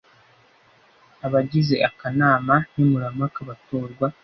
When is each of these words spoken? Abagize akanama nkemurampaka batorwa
Abagize 1.25 1.75
akanama 1.89 2.53
nkemurampaka 2.69 3.39
batorwa 3.49 4.07